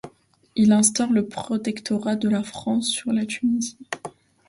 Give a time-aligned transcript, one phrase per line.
[0.55, 3.77] Il instaure le protectorat de la France sur la Tunisie.